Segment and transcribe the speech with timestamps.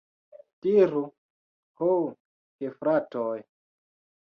[0.65, 1.03] Diru,
[1.83, 1.91] ho
[2.65, 3.39] gefratoj!